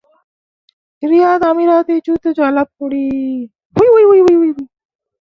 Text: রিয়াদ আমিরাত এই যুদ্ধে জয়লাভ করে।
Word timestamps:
রিয়াদ 1.03 1.41
আমিরাত 1.51 1.87
এই 1.95 2.01
যুদ্ধে 2.07 2.29
জয়লাভ 2.39 2.67
করে। 2.79 3.03